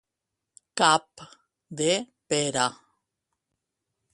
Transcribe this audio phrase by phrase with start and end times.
[0.81, 1.23] Cap
[1.81, 1.91] de
[2.35, 2.67] pera.